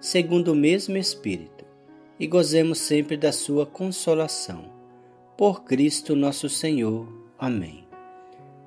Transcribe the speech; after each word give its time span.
segundo 0.00 0.52
o 0.52 0.54
mesmo 0.54 0.96
Espírito, 0.96 1.64
e 2.18 2.26
gozemos 2.26 2.78
sempre 2.78 3.16
da 3.16 3.32
Sua 3.32 3.66
consolação. 3.66 4.72
Por 5.36 5.64
Cristo 5.64 6.16
nosso 6.16 6.48
Senhor. 6.48 7.06
Amém. 7.38 7.84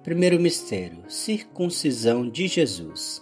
Primeiro 0.03 0.39
mistério: 0.39 1.03
circuncisão 1.07 2.29
de 2.29 2.47
Jesus. 2.47 3.21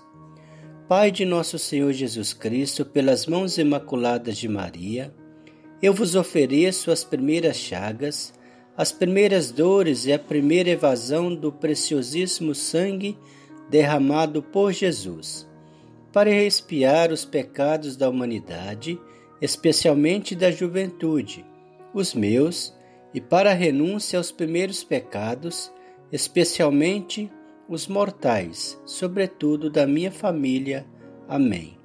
Pai 0.88 1.12
de 1.12 1.26
nosso 1.26 1.60
Senhor 1.60 1.92
Jesus 1.94 2.34
Cristo, 2.34 2.84
pelas 2.84 3.28
mãos 3.28 3.58
imaculadas 3.58 4.38
de 4.38 4.48
Maria, 4.48 5.14
eu 5.82 5.94
vos 5.94 6.16
ofereço 6.16 6.92
as 6.92 7.04
primeiras 7.04 7.58
chagas, 7.58 8.34
as 8.76 8.92
primeiras 8.92 9.52
dores 9.52 10.06
e 10.06 10.14
a 10.14 10.18
primeira 10.18 10.72
evasão 10.72 11.34
do 11.34 11.52
preciosíssimo 11.52 12.56
sangue 12.56 13.18
derramado 13.70 14.42
por 14.42 14.72
Jesus 14.72 15.49
para 16.12 16.30
expiar 16.30 17.12
os 17.12 17.26
pecados 17.26 17.96
da 17.96 18.10
humanidade, 18.10 19.00
especialmente 19.42 20.36
da 20.36 20.52
juventude, 20.52 21.46
os 21.94 22.14
meus, 22.14 22.74
e 23.14 23.20
para 23.20 23.52
a 23.52 23.56
renúncia 23.56 24.18
aos 24.18 24.32
primeiros 24.32 24.84
pecados, 24.84 25.72
especialmente 26.12 27.32
os 27.68 27.88
mortais, 27.88 28.80
sobretudo 28.86 29.70
da 29.70 29.86
minha 29.86 30.12
família. 30.12 30.86
Amém. 31.28 31.78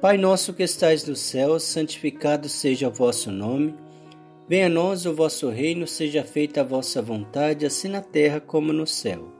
Pai 0.00 0.16
nosso 0.16 0.54
que 0.54 0.62
estais 0.62 1.06
no 1.06 1.14
céu, 1.14 1.60
santificado 1.60 2.48
seja 2.48 2.88
o 2.88 2.92
vosso 2.92 3.30
nome. 3.30 3.74
Venha 4.48 4.66
a 4.66 4.70
nós 4.70 5.06
o 5.06 5.14
vosso 5.14 5.48
reino, 5.48 5.86
seja 5.86 6.24
feita 6.24 6.62
a 6.62 6.64
vossa 6.64 7.02
vontade, 7.02 7.66
assim 7.66 7.88
na 7.88 8.00
terra 8.00 8.40
como 8.40 8.72
no 8.72 8.86
céu. 8.86 9.39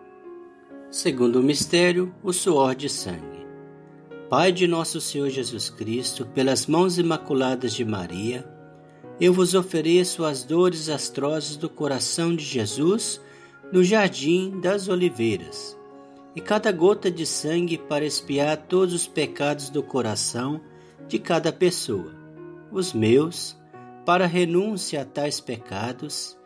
Segundo 0.91 1.39
o 1.39 1.43
mistério, 1.43 2.13
o 2.21 2.33
suor 2.33 2.75
de 2.75 2.89
sangue. 2.89 3.47
Pai 4.29 4.51
de 4.51 4.67
nosso 4.67 4.99
Senhor 4.99 5.29
Jesus 5.29 5.69
Cristo, 5.69 6.25
pelas 6.25 6.67
mãos 6.67 6.97
imaculadas 6.97 7.71
de 7.71 7.85
Maria, 7.85 8.45
eu 9.17 9.31
vos 9.31 9.55
ofereço 9.55 10.25
as 10.25 10.43
dores 10.43 10.89
astrosas 10.89 11.55
do 11.55 11.69
coração 11.69 12.35
de 12.35 12.43
Jesus 12.43 13.21
no 13.71 13.85
jardim 13.85 14.59
das 14.59 14.89
oliveiras, 14.89 15.79
e 16.35 16.41
cada 16.41 16.73
gota 16.73 17.09
de 17.09 17.25
sangue 17.25 17.77
para 17.77 18.03
expiar 18.03 18.57
todos 18.57 18.93
os 18.93 19.07
pecados 19.07 19.69
do 19.69 19.81
coração 19.81 20.59
de 21.07 21.17
cada 21.17 21.53
pessoa, 21.53 22.13
os 22.69 22.91
meus, 22.91 23.55
para 24.05 24.25
renúncia 24.25 25.03
a 25.03 25.05
tais 25.05 25.39
pecados 25.39 26.37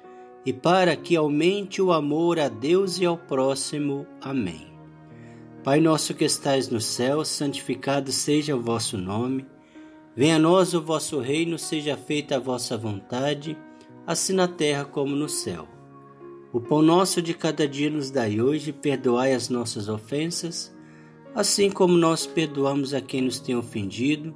e 0.45 0.53
para 0.53 0.95
que 0.95 1.15
aumente 1.15 1.81
o 1.81 1.91
amor 1.91 2.39
a 2.39 2.47
Deus 2.47 2.99
e 2.99 3.05
ao 3.05 3.17
próximo. 3.17 4.05
Amém. 4.21 4.67
Pai 5.63 5.79
nosso 5.79 6.13
que 6.13 6.23
estais 6.23 6.69
no 6.69 6.79
céu, 6.79 7.25
santificado 7.25 8.11
seja 8.11 8.55
o 8.55 8.61
vosso 8.61 8.97
nome. 8.97 9.47
Venha 10.15 10.35
a 10.35 10.39
nós 10.39 10.75
o 10.75 10.81
vosso 10.81 11.19
reino, 11.19 11.57
seja 11.57 11.97
feita 11.97 12.35
a 12.35 12.39
vossa 12.39 12.77
vontade, 12.77 13.57
assim 14.05 14.33
na 14.33 14.47
terra 14.47 14.85
como 14.85 15.15
no 15.15 15.27
céu. 15.27 15.67
O 16.53 16.61
pão 16.61 16.81
nosso 16.81 17.21
de 17.21 17.33
cada 17.33 17.67
dia 17.67 17.89
nos 17.89 18.11
dai 18.11 18.39
hoje, 18.39 18.71
perdoai 18.71 19.33
as 19.33 19.49
nossas 19.49 19.89
ofensas, 19.89 20.73
assim 21.33 21.69
como 21.69 21.97
nós 21.97 22.25
perdoamos 22.25 22.93
a 22.93 23.01
quem 23.01 23.23
nos 23.23 23.39
tem 23.39 23.55
ofendido, 23.55 24.33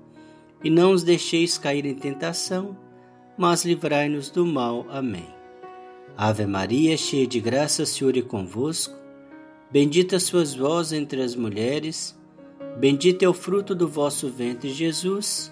e 0.62 0.70
não 0.70 0.92
os 0.92 1.04
deixeis 1.04 1.58
cair 1.58 1.86
em 1.86 1.96
tentação, 1.96 2.76
mas 3.38 3.64
livrai-nos 3.64 4.30
do 4.30 4.46
mal. 4.46 4.86
Amém. 4.90 5.39
Ave 6.22 6.46
Maria, 6.46 6.98
cheia 6.98 7.26
de 7.26 7.40
graça, 7.40 7.84
o 7.84 7.86
Senhor 7.86 8.18
é 8.18 8.22
convosco. 8.22 8.94
Bendita 9.72 10.20
sois 10.20 10.54
vós 10.54 10.92
entre 10.92 11.22
as 11.22 11.34
mulheres, 11.34 12.14
bendito 12.78 13.24
é 13.24 13.30
o 13.30 13.34
fruto 13.34 13.74
do 13.74 13.88
vosso 13.88 14.28
ventre, 14.28 14.70
Jesus. 14.70 15.50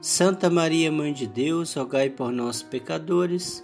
Santa 0.00 0.48
Maria, 0.48 0.90
Mãe 0.90 1.12
de 1.12 1.26
Deus, 1.26 1.74
rogai 1.74 2.08
por 2.08 2.32
nós, 2.32 2.62
pecadores, 2.62 3.62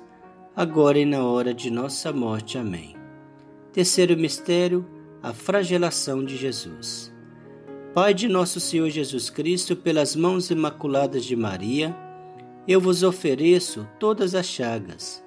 agora 0.55 0.99
e 0.99 1.07
na 1.07 1.25
hora 1.25 1.55
de 1.55 1.71
nossa 1.71 2.13
morte. 2.13 2.59
Amém. 2.59 2.95
Terceiro 3.73 4.15
mistério, 4.15 4.85
a 5.23 5.33
flagelação 5.33 6.23
de 6.23 6.37
Jesus. 6.37 7.11
Pai 7.95 8.13
de 8.13 8.29
nosso 8.29 8.61
Senhor 8.61 8.91
Jesus 8.91 9.31
Cristo, 9.31 9.75
pelas 9.75 10.15
mãos 10.15 10.51
imaculadas 10.51 11.25
de 11.25 11.37
Maria, 11.37 11.97
eu 12.69 12.83
vos 12.83 13.03
ofereço 13.03 13.89
todas 13.99 14.35
as 14.35 14.45
chagas 14.45 15.24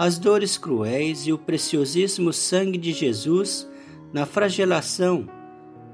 as 0.00 0.18
dores 0.18 0.56
cruéis 0.56 1.26
e 1.26 1.32
o 1.32 1.36
preciosíssimo 1.36 2.32
sangue 2.32 2.78
de 2.78 2.90
Jesus 2.90 3.68
na 4.14 4.24
flagelação 4.24 5.28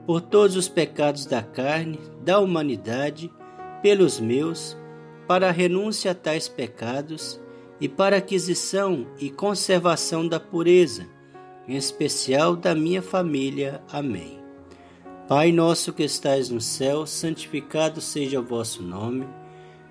por 0.06 0.20
todos 0.20 0.54
os 0.54 0.68
pecados 0.68 1.26
da 1.26 1.42
carne, 1.42 1.98
da 2.22 2.38
humanidade, 2.38 3.28
pelos 3.82 4.20
meus, 4.20 4.76
para 5.26 5.48
a 5.48 5.50
renúncia 5.50 6.12
a 6.12 6.14
tais 6.14 6.46
pecados 6.46 7.40
e 7.80 7.88
para 7.88 8.14
a 8.14 8.18
aquisição 8.20 9.08
e 9.18 9.28
conservação 9.28 10.28
da 10.28 10.38
pureza, 10.38 11.04
em 11.66 11.74
especial 11.74 12.54
da 12.54 12.76
minha 12.76 13.02
família. 13.02 13.82
Amém. 13.90 14.38
Pai 15.26 15.50
nosso 15.50 15.92
que 15.92 16.04
estais 16.04 16.48
no 16.48 16.60
céu, 16.60 17.06
santificado 17.06 18.00
seja 18.00 18.38
o 18.38 18.44
vosso 18.44 18.84
nome. 18.84 19.26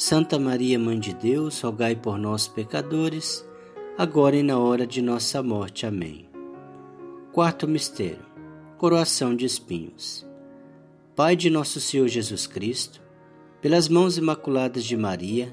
Santa 0.00 0.38
Maria, 0.38 0.78
Mãe 0.78 0.96
de 0.96 1.12
Deus, 1.12 1.60
rogai 1.60 1.96
por 1.96 2.16
nós, 2.16 2.46
pecadores, 2.46 3.44
agora 3.98 4.36
e 4.36 4.44
na 4.44 4.56
hora 4.56 4.86
de 4.86 5.02
nossa 5.02 5.42
morte. 5.42 5.86
Amém. 5.86 6.28
Quarto 7.32 7.66
mistério: 7.66 8.24
Coroação 8.76 9.34
de 9.34 9.44
espinhos. 9.44 10.24
Pai 11.16 11.34
de 11.34 11.50
nosso 11.50 11.80
Senhor 11.80 12.06
Jesus 12.06 12.46
Cristo, 12.46 13.02
pelas 13.60 13.88
mãos 13.88 14.16
imaculadas 14.16 14.84
de 14.84 14.96
Maria, 14.96 15.52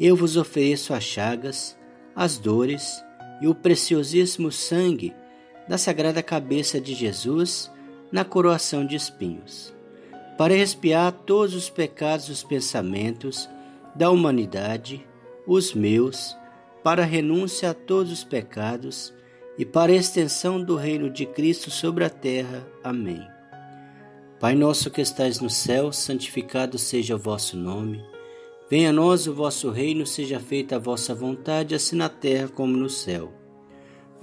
eu 0.00 0.16
vos 0.16 0.36
ofereço 0.36 0.92
as 0.92 1.04
chagas, 1.04 1.78
as 2.16 2.36
dores 2.36 3.00
e 3.40 3.46
o 3.46 3.54
preciosíssimo 3.54 4.50
sangue 4.50 5.14
da 5.68 5.78
sagrada 5.78 6.20
cabeça 6.20 6.80
de 6.80 6.94
Jesus 6.96 7.70
na 8.10 8.24
coroação 8.24 8.84
de 8.84 8.96
espinhos, 8.96 9.72
para 10.36 10.52
expiar 10.56 11.12
todos 11.12 11.54
os 11.54 11.70
pecados 11.70 12.26
dos 12.26 12.42
pensamentos, 12.42 13.48
da 13.98 14.12
humanidade, 14.12 15.04
os 15.44 15.74
meus, 15.74 16.36
para 16.84 17.04
renúncia 17.04 17.70
a 17.70 17.74
todos 17.74 18.12
os 18.12 18.22
pecados 18.22 19.12
e 19.58 19.64
para 19.64 19.90
a 19.90 19.96
extensão 19.96 20.62
do 20.62 20.76
reino 20.76 21.10
de 21.10 21.26
Cristo 21.26 21.68
sobre 21.68 22.04
a 22.04 22.08
terra. 22.08 22.64
Amém. 22.84 23.20
Pai 24.38 24.54
nosso 24.54 24.88
que 24.88 25.00
estais 25.00 25.40
no 25.40 25.50
céu, 25.50 25.90
santificado 25.92 26.78
seja 26.78 27.16
o 27.16 27.18
vosso 27.18 27.56
nome. 27.56 28.00
Venha 28.70 28.90
a 28.90 28.92
nós 28.92 29.26
o 29.26 29.34
vosso 29.34 29.68
reino, 29.68 30.06
seja 30.06 30.38
feita 30.38 30.76
a 30.76 30.78
vossa 30.78 31.12
vontade, 31.12 31.74
assim 31.74 31.96
na 31.96 32.08
terra 32.08 32.46
como 32.46 32.76
no 32.76 32.88
céu. 32.88 33.32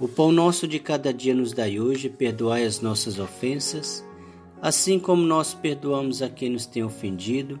O 0.00 0.08
pão 0.08 0.32
nosso 0.32 0.66
de 0.66 0.78
cada 0.78 1.12
dia 1.12 1.34
nos 1.34 1.52
dai 1.52 1.78
hoje, 1.78 2.08
perdoai 2.08 2.64
as 2.64 2.80
nossas 2.80 3.18
ofensas, 3.18 4.02
assim 4.62 4.98
como 4.98 5.20
nós 5.20 5.52
perdoamos 5.52 6.22
a 6.22 6.30
quem 6.30 6.48
nos 6.48 6.64
tem 6.64 6.82
ofendido, 6.82 7.60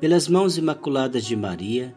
pelas 0.00 0.28
mãos 0.28 0.58
imaculadas 0.58 1.24
de 1.24 1.34
Maria, 1.34 1.94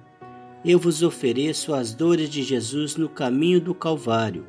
eu 0.64 0.78
vos 0.80 1.04
ofereço 1.04 1.74
as 1.74 1.94
dores 1.94 2.30
de 2.30 2.44
Jesus 2.44 2.96
no 2.96 3.10
caminho 3.10 3.62
do 3.62 3.74
Calvário, 3.74 4.48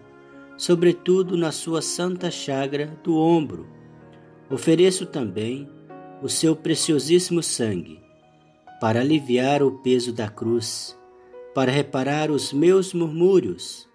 sobretudo 0.56 1.36
na 1.36 1.52
sua 1.52 1.80
santa 1.80 2.30
chagra 2.30 2.98
do 3.02 3.16
ombro. 3.16 3.66
Ofereço 4.50 5.06
também 5.06 5.68
o 6.22 6.28
seu 6.28 6.54
preciosíssimo 6.54 7.42
sangue 7.42 8.00
para 8.80 9.00
aliviar 9.00 9.62
o 9.62 9.72
peso 9.78 10.12
da 10.12 10.28
cruz, 10.28 10.98
para 11.54 11.70
reparar 11.70 12.30
os 12.30 12.52
meus 12.52 12.94
murmúrios, 12.94 13.88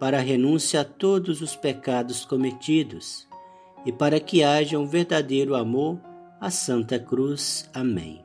para 0.00 0.18
a 0.18 0.20
renúncia 0.20 0.80
a 0.80 0.84
todos 0.84 1.40
os 1.40 1.54
pecados 1.54 2.24
cometidos 2.24 3.28
e 3.86 3.92
para 3.92 4.18
que 4.18 4.42
haja 4.42 4.78
um 4.78 4.86
verdadeiro 4.86 5.54
amor 5.54 6.00
à 6.40 6.50
Santa 6.50 6.98
Cruz. 6.98 7.68
Amém. 7.72 8.24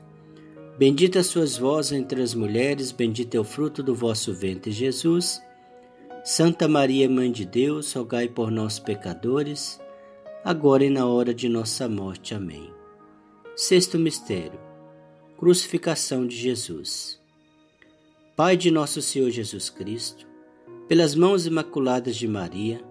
Bendita 0.81 1.21
sois 1.21 1.57
vós 1.57 1.91
entre 1.91 2.23
as 2.23 2.33
mulheres, 2.33 2.91
bendito 2.91 3.35
é 3.35 3.39
o 3.39 3.43
fruto 3.43 3.83
do 3.83 3.93
vosso 3.93 4.33
ventre, 4.33 4.71
Jesus. 4.71 5.39
Santa 6.23 6.67
Maria, 6.67 7.07
Mãe 7.07 7.31
de 7.31 7.45
Deus, 7.45 7.93
rogai 7.93 8.27
por 8.27 8.49
nós, 8.49 8.79
pecadores, 8.79 9.79
agora 10.43 10.83
e 10.83 10.89
na 10.89 11.05
hora 11.05 11.35
de 11.35 11.47
nossa 11.47 11.87
morte. 11.87 12.33
Amém. 12.33 12.73
Sexto 13.55 13.99
mistério 13.99 14.59
Crucificação 15.37 16.25
de 16.25 16.35
Jesus. 16.35 17.21
Pai 18.35 18.57
de 18.57 18.71
nosso 18.71 19.03
Senhor 19.03 19.29
Jesus 19.29 19.69
Cristo, 19.69 20.25
pelas 20.87 21.13
mãos 21.13 21.45
imaculadas 21.45 22.15
de 22.15 22.27
Maria, 22.27 22.81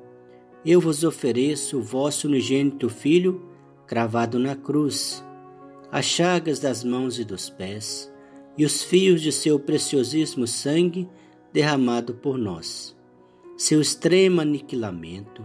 eu 0.64 0.80
vos 0.80 1.02
ofereço 1.02 1.78
o 1.78 1.82
vosso 1.82 2.28
unigênito 2.28 2.88
Filho 2.88 3.50
cravado 3.84 4.38
na 4.38 4.54
cruz, 4.54 5.24
as 5.92 6.04
chagas 6.04 6.60
das 6.60 6.84
mãos 6.84 7.18
e 7.18 7.24
dos 7.24 7.50
pés 7.50 8.12
e 8.56 8.64
os 8.64 8.82
fios 8.82 9.20
de 9.20 9.32
seu 9.32 9.58
preciosíssimo 9.58 10.46
sangue 10.46 11.08
derramado 11.52 12.14
por 12.14 12.38
nós, 12.38 12.96
seu 13.56 13.80
extremo 13.80 14.40
aniquilamento, 14.40 15.44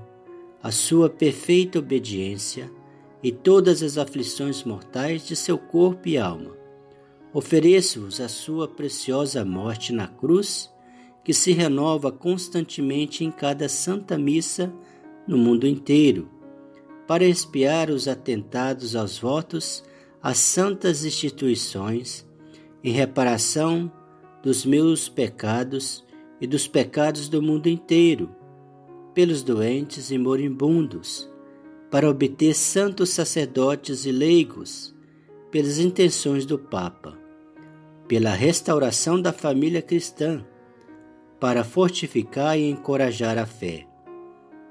a 0.62 0.72
sua 0.72 1.10
perfeita 1.10 1.80
obediência 1.80 2.70
e 3.24 3.32
todas 3.32 3.82
as 3.82 3.98
aflições 3.98 4.64
mortais 4.64 5.26
de 5.26 5.36
seu 5.36 5.58
corpo 5.58 6.08
e 6.08 6.18
alma. 6.18 6.56
Ofereço-vos 7.34 8.22
a 8.22 8.30
sua 8.30 8.68
preciosa 8.68 9.44
morte 9.44 9.92
na 9.92 10.08
cruz, 10.08 10.72
que 11.24 11.34
se 11.34 11.52
renova 11.52 12.12
constantemente 12.12 13.26
em 13.26 13.32
cada 13.32 13.68
santa 13.68 14.18
missa 14.18 14.72
no 15.28 15.38
mundo 15.38 15.68
inteiro, 15.68 16.30
para 17.08 17.26
expiar 17.26 17.90
os 17.90 18.08
atentados 18.08 18.96
aos 18.96 19.18
votos 19.18 19.84
às 20.26 20.40
santas 20.40 21.06
instituições, 21.06 22.28
em 22.84 22.92
reparação 22.92 23.92
dos 24.42 24.66
meus 24.66 25.08
pecados 25.08 26.04
e 26.42 26.48
dos 26.48 26.68
pecados 26.68 27.30
do 27.30 27.44
mundo 27.44 27.68
inteiro, 27.68 28.34
pelos 29.14 29.44
doentes 29.44 30.10
e 30.10 30.18
moribundos, 30.18 31.30
para 31.92 32.10
obter 32.10 32.56
santos 32.56 33.12
sacerdotes 33.12 34.08
e 34.08 34.12
leigos, 34.12 34.96
pelas 35.52 35.78
intenções 35.78 36.44
do 36.44 36.58
Papa 36.58 37.24
pela 38.08 38.30
restauração 38.30 39.20
da 39.20 39.34
família 39.34 39.82
cristã, 39.82 40.46
para 41.40 41.64
fortificar 41.64 42.58
e 42.58 42.70
encorajar 42.70 43.38
a 43.38 43.46
fé, 43.46 43.88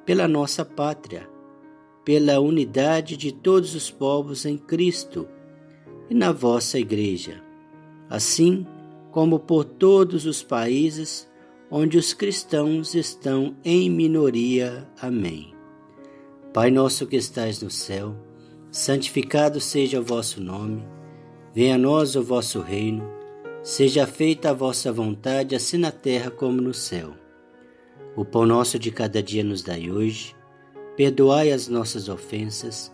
pela 0.07 0.29
nossa 0.29 0.65
pátria, 0.65 1.29
pela 2.05 2.39
unidade 2.39 3.17
de 3.17 3.33
todos 3.33 3.75
os 3.75 3.91
povos 3.91 4.45
em 4.47 4.57
Cristo 4.57 5.29
e 6.09 6.15
na 6.15 6.33
vossa 6.33 6.79
Igreja, 6.79 7.43
assim 8.09 8.67
como 9.11 9.39
por 9.39 9.65
todos 9.65 10.27
os 10.27 10.43
países 10.43 11.29
onde 11.71 11.99
os 11.99 12.13
cristãos 12.13 12.95
estão 12.95 13.57
em 13.65 13.91
minoria. 13.91 14.89
Amém. 15.01 15.55
Pai 16.53 16.71
nosso 16.71 17.07
que 17.07 17.17
estais 17.17 17.61
no 17.63 17.71
céu, 17.71 18.15
santificado 18.71 19.61
seja 19.61 20.01
o 20.01 20.05
vosso 20.05 20.41
nome, 20.41 20.85
venha 21.55 21.77
a 21.77 21.79
nós 21.79 22.15
o 22.17 22.23
vosso 22.23 22.61
reino 22.61 23.15
Seja 23.65 24.07
feita 24.07 24.51
a 24.51 24.53
vossa 24.53 24.93
vontade, 24.93 25.57
assim 25.57 25.79
na 25.79 25.91
terra 25.91 26.31
como 26.31 26.61
no 26.61 26.75
céu. 26.75 27.15
O 28.15 28.23
pão 28.23 28.45
nosso 28.45 28.79
de 28.79 28.91
cada 28.91 29.23
dia 29.23 29.43
nos 29.43 29.63
dai 29.63 29.91
hoje. 29.91 30.37
Perdoai 30.99 31.51
as 31.51 31.67
nossas 31.67 32.11
ofensas, 32.11 32.94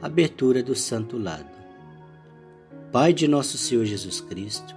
Abertura 0.00 0.62
do 0.62 0.74
Santo 0.74 1.18
Lado. 1.18 1.50
Pai 2.92 3.12
de 3.12 3.26
nosso 3.26 3.58
Senhor 3.58 3.84
Jesus 3.84 4.20
Cristo, 4.20 4.74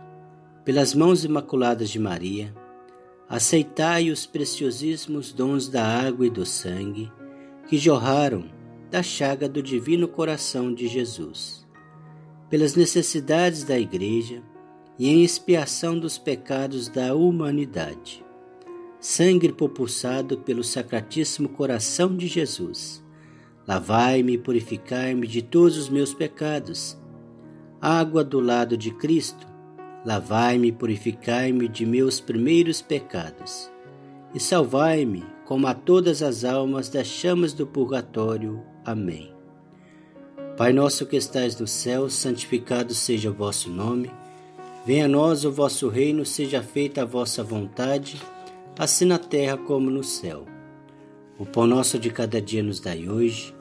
pelas 0.66 0.96
mãos 0.96 1.24
imaculadas 1.24 1.90
de 1.90 2.00
Maria, 2.00 2.54
aceitai 3.30 4.10
os 4.10 4.26
preciosíssimos 4.26 5.32
dons 5.32 5.70
da 5.70 5.86
água 5.86 6.26
e 6.26 6.30
do 6.30 6.46
sangue 6.46 7.12
que 7.68 7.78
jorraram 7.78 8.46
da 8.90 9.04
chaga 9.04 9.48
do 9.48 9.62
divino 9.62 10.08
coração 10.08 10.74
de 10.74 10.88
Jesus. 10.88 11.66
Pelas 12.50 12.76
necessidades 12.76 13.64
da 13.64 13.80
Igreja, 13.80 14.42
e 15.02 15.10
em 15.10 15.24
expiação 15.24 15.98
dos 15.98 16.20
pecados 16.20 16.88
da 16.88 17.16
humanidade. 17.16 18.24
Sangue 19.00 19.52
propulsado 19.52 20.38
pelo 20.38 20.64
Sacratíssimo 20.64 21.50
Coração 21.50 22.16
de 22.16 22.28
Jesus, 22.28 23.01
lavai-me 23.72 24.34
e 24.34 24.38
purificai-me 24.38 25.26
de 25.26 25.42
todos 25.42 25.78
os 25.78 25.88
meus 25.88 26.14
pecados. 26.14 27.00
Água 27.80 28.22
do 28.22 28.42
lado 28.42 28.76
de 28.76 28.92
Cristo, 28.92 29.48
lavai-me 30.06 30.68
e 30.68 30.72
purificai-me 30.74 31.70
de 31.70 31.86
meus 31.86 32.20
primeiros 32.20 32.82
pecados. 32.82 33.72
E 34.34 34.42
salvai-me, 34.42 35.24
como 35.46 35.68
a 35.68 35.74
todas 35.74 36.22
as 36.22 36.44
almas 36.44 36.90
das 36.90 37.08
chamas 37.08 37.54
do 37.54 37.66
purgatório. 37.66 38.62
Amém. 38.84 39.34
Pai 40.58 40.74
nosso 40.74 41.06
que 41.06 41.16
estais 41.16 41.58
no 41.58 41.66
céu, 41.66 42.10
santificado 42.10 42.94
seja 42.94 43.30
o 43.30 43.34
vosso 43.34 43.70
nome. 43.70 44.12
Venha 44.86 45.06
a 45.06 45.08
nós 45.08 45.46
o 45.46 45.52
vosso 45.52 45.88
reino, 45.88 46.26
seja 46.26 46.62
feita 46.62 47.04
a 47.04 47.06
vossa 47.06 47.42
vontade, 47.42 48.22
assim 48.78 49.06
na 49.06 49.18
terra 49.18 49.56
como 49.56 49.90
no 49.90 50.04
céu. 50.04 50.46
O 51.40 51.46
pão 51.46 51.66
nosso 51.66 51.98
de 51.98 52.10
cada 52.10 52.42
dia 52.42 52.62
nos 52.62 52.82
dai 52.82 53.08
hoje. 53.08 53.61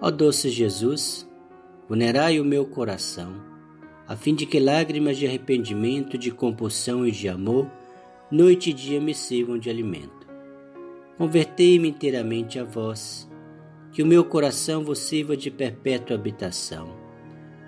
Ó 0.00 0.10
doce 0.10 0.50
Jesus, 0.50 1.26
vulnerai 1.88 2.38
o 2.38 2.44
meu 2.44 2.66
coração, 2.66 3.32
a 4.06 4.14
fim 4.14 4.34
de 4.34 4.44
que 4.44 4.60
lágrimas 4.60 5.16
de 5.16 5.26
arrependimento, 5.26 6.18
de 6.18 6.30
compulsão 6.30 7.06
e 7.06 7.10
de 7.10 7.28
amor, 7.28 7.70
noite 8.30 8.70
e 8.70 8.72
dia 8.74 9.00
me 9.00 9.14
sirvam 9.14 9.58
de 9.58 9.70
alimento. 9.70 10.26
Convertei-me 11.16 11.88
inteiramente 11.88 12.58
a 12.58 12.64
vós, 12.64 13.26
que 13.90 14.02
o 14.02 14.06
meu 14.06 14.22
coração 14.22 14.84
vos 14.84 14.98
sirva 14.98 15.34
de 15.34 15.50
perpétua 15.50 16.14
habitação, 16.14 16.94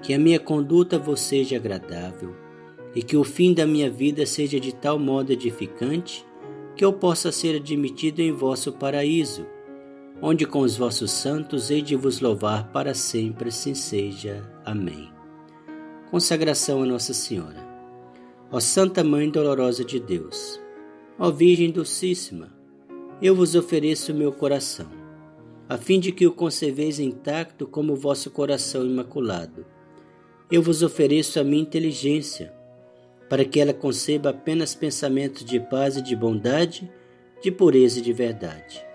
que 0.02 0.12
a 0.12 0.18
minha 0.18 0.38
conduta 0.38 0.98
vos 0.98 1.20
seja 1.20 1.56
agradável 1.56 2.36
e 2.94 3.02
que 3.02 3.16
o 3.16 3.24
fim 3.24 3.54
da 3.54 3.66
minha 3.66 3.90
vida 3.90 4.26
seja 4.26 4.60
de 4.60 4.74
tal 4.74 4.98
modo 4.98 5.32
edificante 5.32 6.26
que 6.76 6.84
eu 6.84 6.92
possa 6.92 7.32
ser 7.32 7.56
admitido 7.56 8.20
em 8.20 8.32
vosso 8.32 8.72
paraíso, 8.72 9.46
onde 10.20 10.46
com 10.46 10.60
os 10.60 10.76
vossos 10.76 11.10
santos 11.10 11.70
hei 11.70 11.80
de 11.80 11.94
vos 11.94 12.20
louvar 12.20 12.72
para 12.72 12.94
sempre, 12.94 13.48
assim 13.48 13.74
seja. 13.74 14.44
Amém. 14.64 15.08
Consagração 16.10 16.82
a 16.82 16.86
Nossa 16.86 17.14
Senhora. 17.14 17.66
Ó 18.50 18.58
Santa 18.60 19.04
Mãe 19.04 19.30
Dolorosa 19.30 19.84
de 19.84 20.00
Deus, 20.00 20.58
ó 21.18 21.30
Virgem 21.30 21.70
Docíssima, 21.70 22.50
eu 23.20 23.34
vos 23.34 23.54
ofereço 23.54 24.10
o 24.10 24.14
meu 24.14 24.32
coração, 24.32 24.88
a 25.68 25.76
fim 25.76 26.00
de 26.00 26.12
que 26.12 26.26
o 26.26 26.32
conserveis 26.32 26.98
intacto 26.98 27.66
como 27.66 27.92
o 27.92 27.96
vosso 27.96 28.30
coração 28.30 28.86
imaculado. 28.86 29.66
Eu 30.50 30.62
vos 30.62 30.82
ofereço 30.82 31.38
a 31.38 31.44
minha 31.44 31.60
inteligência, 31.60 32.54
para 33.28 33.44
que 33.44 33.60
ela 33.60 33.74
conceba 33.74 34.30
apenas 34.30 34.74
pensamentos 34.74 35.44
de 35.44 35.60
paz 35.60 35.98
e 35.98 36.02
de 36.02 36.16
bondade, 36.16 36.90
de 37.42 37.50
pureza 37.50 37.98
e 37.98 38.02
de 38.02 38.14
verdade. 38.14 38.87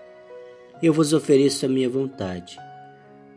Eu 0.84 0.92
vos 0.92 1.14
ofereço 1.14 1.64
a 1.64 1.68
minha 1.70 1.88
vontade, 1.88 2.58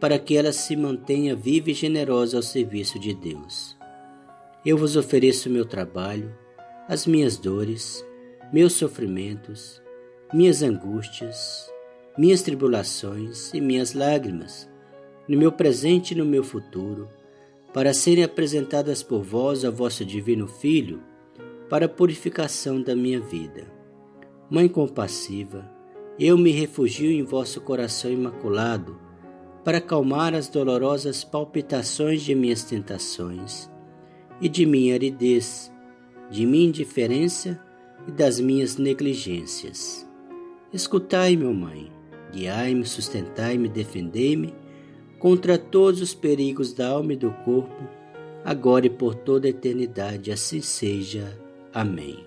para 0.01 0.19
que 0.19 0.35
ela 0.35 0.51
se 0.51 0.75
mantenha 0.75 1.33
viva 1.33 1.71
e 1.71 1.73
generosa 1.73 2.35
ao 2.35 2.43
serviço 2.43 2.99
de 2.99 3.13
Deus. 3.13 3.73
Eu 4.65 4.77
vos 4.77 4.97
ofereço 4.97 5.49
meu 5.49 5.63
trabalho, 5.63 6.35
as 6.89 7.07
minhas 7.07 7.37
dores, 7.37 8.05
meus 8.51 8.73
sofrimentos, 8.73 9.81
minhas 10.33 10.61
angústias, 10.61 11.71
minhas 12.17 12.41
tribulações 12.41 13.53
e 13.53 13.61
minhas 13.61 13.93
lágrimas, 13.93 14.69
no 15.25 15.37
meu 15.37 15.53
presente 15.53 16.11
e 16.11 16.17
no 16.17 16.25
meu 16.25 16.43
futuro, 16.43 17.07
para 17.73 17.93
serem 17.93 18.25
apresentadas 18.25 19.01
por 19.01 19.23
vós 19.23 19.63
ao 19.63 19.71
vosso 19.71 20.03
divino 20.03 20.49
Filho, 20.49 21.01
para 21.69 21.85
a 21.85 21.89
purificação 21.89 22.81
da 22.81 22.93
minha 22.93 23.21
vida. 23.21 23.71
Mãe 24.49 24.67
compassiva, 24.67 25.76
eu 26.19 26.37
me 26.37 26.51
refugio 26.51 27.11
em 27.11 27.23
vosso 27.23 27.61
coração 27.61 28.11
imaculado, 28.11 28.99
para 29.63 29.79
acalmar 29.79 30.33
as 30.33 30.47
dolorosas 30.47 31.23
palpitações 31.23 32.21
de 32.21 32.33
minhas 32.33 32.63
tentações 32.63 33.69
e 34.39 34.47
de 34.47 34.65
minha 34.65 34.93
aridez, 34.93 35.71
de 36.29 36.45
minha 36.45 36.67
indiferença 36.67 37.59
e 38.07 38.11
das 38.11 38.39
minhas 38.39 38.77
negligências. 38.77 40.07
Escutai, 40.73 41.35
meu 41.35 41.53
Mãe, 41.53 41.91
guiai-me, 42.31 42.85
sustentai-me, 42.85 43.67
defendei-me 43.67 44.53
contra 45.19 45.57
todos 45.57 46.01
os 46.01 46.13
perigos 46.13 46.73
da 46.73 46.89
alma 46.89 47.13
e 47.13 47.17
do 47.17 47.31
corpo, 47.43 47.87
agora 48.43 48.85
e 48.85 48.89
por 48.89 49.15
toda 49.15 49.47
a 49.47 49.49
eternidade. 49.49 50.31
Assim 50.31 50.61
seja. 50.61 51.37
Amém. 51.73 52.26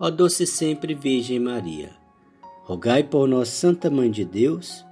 ó 0.00 0.10
doce 0.10 0.46
sempre 0.46 0.94
Virgem 0.94 1.38
Maria, 1.38 1.90
rogai 2.64 3.04
por 3.04 3.28
nós, 3.28 3.48
Santa 3.48 3.90
Mãe 3.90 4.10
de 4.10 4.24
Deus, 4.24 4.82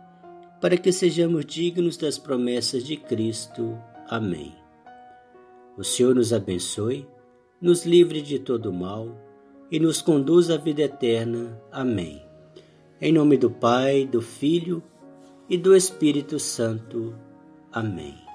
para 0.60 0.76
que 0.76 0.92
sejamos 0.92 1.46
dignos 1.46 1.96
das 1.96 2.18
promessas 2.18 2.84
de 2.84 2.98
Cristo. 2.98 3.74
Amém. 4.06 4.54
O 5.78 5.82
Senhor 5.82 6.14
nos 6.14 6.32
abençoe, 6.32 7.08
nos 7.58 7.86
livre 7.86 8.20
de 8.20 8.38
todo 8.38 8.70
mal 8.70 9.08
e 9.70 9.80
nos 9.80 10.02
conduz 10.02 10.50
à 10.50 10.58
vida 10.58 10.82
eterna. 10.82 11.58
Amém. 11.72 12.22
Em 13.00 13.12
nome 13.12 13.38
do 13.38 13.50
Pai, 13.50 14.04
do 14.04 14.20
Filho 14.20 14.82
e 15.48 15.56
do 15.56 15.74
Espírito 15.74 16.38
Santo. 16.38 17.14
Amém. 17.72 18.27